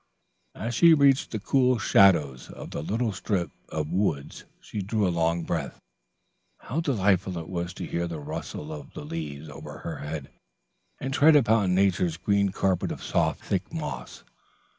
As 0.55 0.73
she 0.73 0.95
reached 0.95 1.29
the 1.29 1.37
cool 1.39 1.77
shadows 1.77 2.49
of 2.49 2.71
the 2.71 2.81
little 2.81 3.11
strip 3.11 3.51
of 3.69 3.91
woods 3.91 4.45
she 4.59 4.81
drew 4.81 5.07
a 5.07 5.13
long 5.13 5.43
breath. 5.43 5.79
How 6.61 6.79
delightful 6.79 7.37
it 7.37 7.47
was 7.47 7.71
to 7.75 7.85
hear 7.85 8.07
the 8.07 8.19
rustle 8.19 8.73
of 8.73 8.95
the 8.95 9.05
leaves 9.05 9.47
over 9.47 9.77
her 9.77 9.97
head, 9.97 10.31
and 10.99 11.13
tread 11.13 11.35
upon 11.35 11.75
Nature's 11.75 12.17
green 12.17 12.49
carpet 12.49 12.91
of 12.91 13.03
soft, 13.03 13.41
thick 13.43 13.71
moss. 13.71 14.23